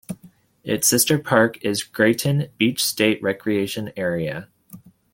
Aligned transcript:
Its 0.63 0.87
sister 0.87 1.19
park 1.19 1.63
is 1.63 1.83
Grayton 1.83 2.49
Beach 2.57 2.83
State 2.83 3.21
Recreation 3.21 3.93
Area. 3.95 4.47